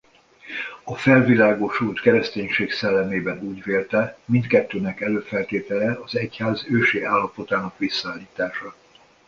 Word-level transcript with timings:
A 0.83 0.95
felvilágosult 0.95 2.01
kereszténység 2.01 2.71
szellemében 2.71 3.41
úgy 3.41 3.63
vélte 3.63 4.17
mindkettőnek 4.25 5.01
előfeltétele 5.01 5.99
az 6.03 6.15
egyház 6.15 6.65
ősi 6.69 7.03
állapotának 7.03 7.77
visszaállítása. 7.77 8.73